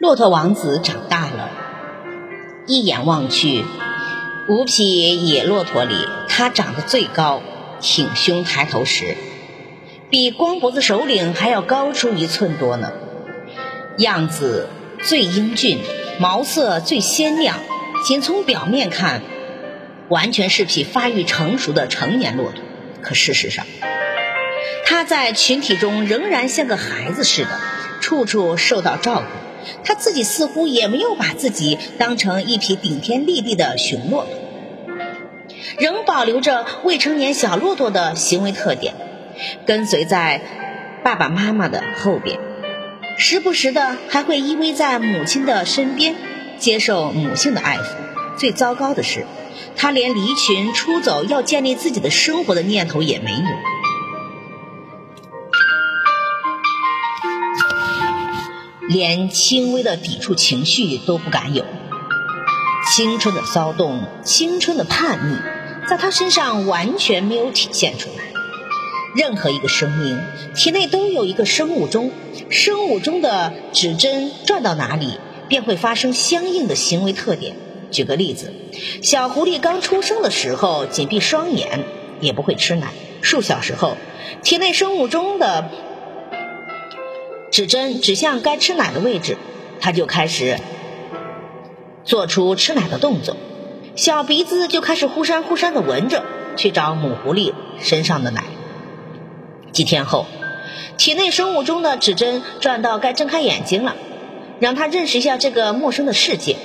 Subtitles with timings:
[0.00, 1.50] 骆驼王子长大了，
[2.66, 3.66] 一眼望去，
[4.48, 5.94] 五匹野骆驼里，
[6.26, 7.42] 他长得最高，
[7.82, 9.14] 挺胸抬头时，
[10.08, 12.90] 比光脖子首领还要高出一寸多呢。
[13.98, 14.70] 样子
[15.02, 15.80] 最英俊，
[16.18, 17.58] 毛色最鲜亮，
[18.02, 19.20] 仅从表面看，
[20.08, 22.62] 完全是匹发育成熟的成年骆驼。
[23.02, 23.66] 可事实上，
[24.86, 27.50] 他在群体中仍然像个孩子似的，
[28.00, 29.49] 处处受到照顾。
[29.84, 34.34] 他自己似乎也没有把自己当成一匹顶天立地的雄骆驼，
[35.78, 38.94] 仍保留着未成年小骆驼的行为特点，
[39.66, 40.40] 跟随在
[41.02, 42.38] 爸爸妈妈的后边，
[43.16, 46.14] 时不时的还会依偎在母亲的身边，
[46.58, 47.82] 接受母性的爱抚。
[48.36, 49.26] 最糟糕的是，
[49.76, 53.69] 他连离群出走、要建立自己的生活的念头也没有。
[58.90, 61.64] 连轻微的抵触情绪都不敢有，
[62.92, 68.24] 青春的骚动、青春的叛逆，在他身上完全没有体现出来。
[69.14, 70.20] 任何一个生命
[70.56, 72.10] 体内都有一个生物钟，
[72.48, 77.54] 生物钟的指针转到哪里，便会发生相应的行为特点。
[77.92, 78.52] 举个例子，
[79.02, 81.84] 小狐狸刚出生的时候紧闭双眼，
[82.20, 82.88] 也不会吃奶。
[83.22, 83.96] 数小时后，
[84.42, 85.70] 体内生物钟的
[87.50, 89.36] 指针指向该吃奶的位置，
[89.80, 90.58] 它就开始
[92.04, 93.36] 做出吃奶的动作，
[93.96, 96.24] 小鼻子就开始忽闪忽闪的闻着，
[96.56, 98.44] 去找母狐狸身上的奶。
[99.72, 100.26] 几天后，
[100.96, 103.96] 体内生物钟的指针转到该睁开眼睛了，
[104.60, 106.56] 让它认识一下这个陌生的世界，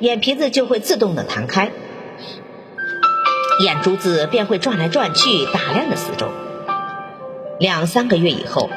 [0.00, 1.70] 眼皮子就会自动的弹开，
[3.64, 6.28] 眼珠子便会转来转去打量着四周。
[7.58, 8.68] 两三个月以后。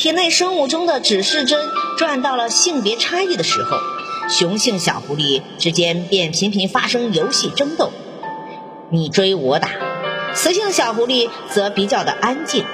[0.00, 3.76] 体内生物钟的指示针转到了性别差异的时候，
[4.30, 7.92] 雄性小狐狸之间便频频发生游戏争斗，
[8.88, 9.68] 你追我打；
[10.32, 12.64] 雌性小狐狸则比较的安静，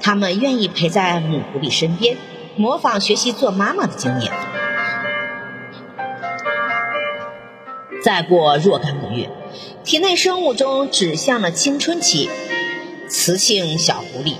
[0.00, 2.16] 它们愿意陪在母狐狸身边，
[2.56, 4.32] 模仿学习做妈妈的经验。
[8.02, 9.30] 再过若干个月，
[9.84, 12.28] 体内生物钟指向了青春期，
[13.08, 14.34] 雌性小狐狸。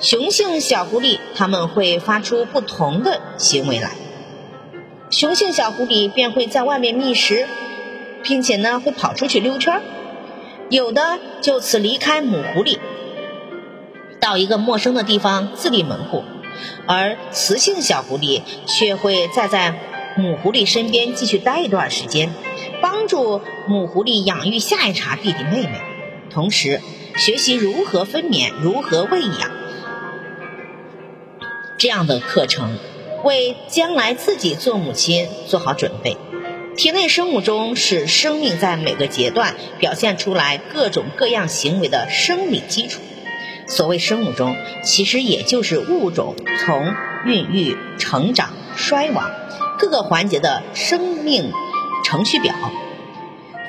[0.00, 3.92] 雄性小狐狸，它们会发出不同的行为来。
[5.10, 7.46] 雄性小狐狸便会在外面觅食，
[8.22, 9.82] 并且呢会跑出去溜圈儿，
[10.70, 12.78] 有的就此离开母狐狸，
[14.20, 16.22] 到一个陌生的地方自立门户；
[16.86, 19.74] 而雌性小狐狸却会再在
[20.16, 22.32] 母狐狸身边继续待一段时间，
[22.80, 25.78] 帮助母狐狸养育下一茬弟弟妹妹，
[26.30, 26.80] 同时
[27.18, 29.60] 学习如何分娩、如何喂养。
[31.80, 32.78] 这样的课程，
[33.24, 36.18] 为将来自己做母亲做好准备。
[36.76, 43.00] 体内生物钟是生命在每个阶段表现出来各种各样行为的生理基础。
[43.66, 46.36] 所谓生物钟，其实也就是物种
[46.66, 49.30] 从孕育、成长、衰亡
[49.78, 51.50] 各个环节的生命
[52.04, 52.54] 程序表。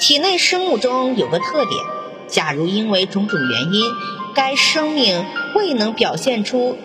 [0.02, 1.82] 体内生物钟有个特点：
[2.28, 3.90] 假如因为种种原因，
[4.36, 6.78] 该生命未能表现出。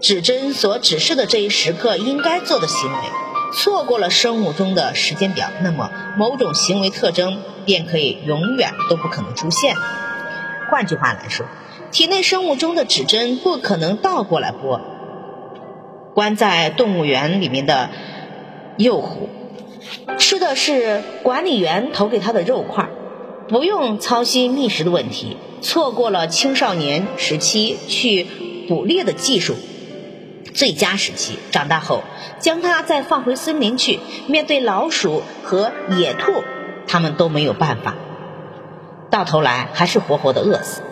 [0.00, 2.98] 指针所指示的这一时刻应该做的行为，
[3.54, 9.74] 错过了生物钟的时间表，那么某种行为特征便可以永远都不可能出现。
[10.70, 11.46] 换句话来说，
[11.90, 14.80] 体内生物钟的指针不可能倒过来拨。
[16.14, 17.90] 关在动物园里面的
[18.76, 19.28] 幼虎，
[20.18, 22.88] 吃的是管理员投给他的肉块，
[23.48, 28.26] 不用操心觅食的问题，错过了青少年时期去
[28.68, 29.54] 捕猎的技术。
[30.52, 32.02] 最佳时期，长大后
[32.38, 36.44] 将它再放回森林去，面对老鼠和野兔，
[36.86, 37.94] 他们都没有办法，
[39.10, 40.82] 到头来还是活活的饿死。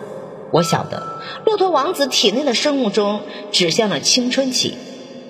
[0.51, 3.21] 我晓得，骆驼王子体内的生物钟
[3.51, 4.77] 指向了青春期，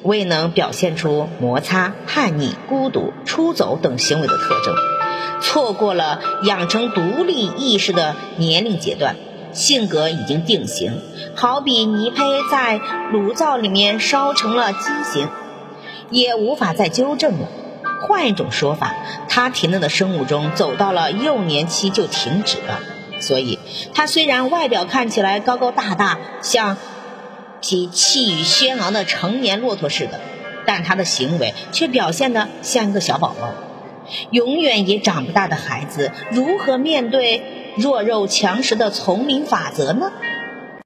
[0.03, 4.76] 未能表现出摩擦、叛逆、孤独、出走等行为的特征，
[5.41, 9.16] 错过了养成独立意识的年龄阶段。
[9.53, 11.02] 性格已经定型，
[11.35, 12.79] 好比泥胚在
[13.11, 14.79] 炉灶里面烧成了畸
[15.11, 15.29] 形，
[16.09, 17.47] 也无法再纠正了。
[18.02, 18.94] 换一种说法，
[19.29, 22.79] 他体内的生物钟走到了幼年期就停止了。
[23.22, 23.59] 所以，
[23.94, 26.76] 他虽然外表看起来高高大大，像
[27.61, 30.20] 匹气宇轩昂的成年骆驼似的，
[30.66, 33.53] 但他的行为却表现得像一个小宝宝。
[34.32, 37.63] 永远也长不大的孩子，如何面对？
[37.75, 40.11] 弱肉强食的丛林法则呢？